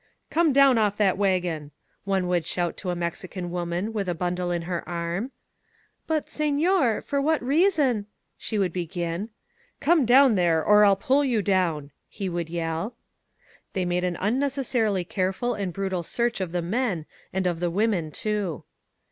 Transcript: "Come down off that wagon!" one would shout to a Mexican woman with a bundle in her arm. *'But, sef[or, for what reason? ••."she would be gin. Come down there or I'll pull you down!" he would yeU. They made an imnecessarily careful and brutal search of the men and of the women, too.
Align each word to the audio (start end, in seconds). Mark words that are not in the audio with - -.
"Come 0.31 0.51
down 0.51 0.79
off 0.79 0.97
that 0.97 1.15
wagon!" 1.15 1.69
one 2.05 2.27
would 2.27 2.43
shout 2.43 2.75
to 2.77 2.89
a 2.89 2.95
Mexican 2.95 3.51
woman 3.51 3.93
with 3.93 4.09
a 4.09 4.15
bundle 4.15 4.49
in 4.49 4.63
her 4.63 4.81
arm. 4.89 5.29
*'But, 6.07 6.25
sef[or, 6.25 7.03
for 7.03 7.21
what 7.21 7.43
reason? 7.43 7.97
••."she 8.39 8.57
would 8.57 8.73
be 8.73 8.87
gin. 8.87 9.29
Come 9.79 10.07
down 10.07 10.33
there 10.33 10.65
or 10.65 10.85
I'll 10.85 10.95
pull 10.95 11.23
you 11.23 11.43
down!" 11.43 11.91
he 12.09 12.29
would 12.29 12.47
yeU. 12.49 12.93
They 13.73 13.85
made 13.85 14.03
an 14.03 14.15
imnecessarily 14.15 15.03
careful 15.07 15.53
and 15.53 15.71
brutal 15.71 16.01
search 16.01 16.41
of 16.41 16.51
the 16.51 16.63
men 16.63 17.05
and 17.31 17.45
of 17.45 17.59
the 17.59 17.69
women, 17.69 18.09
too. 18.09 18.63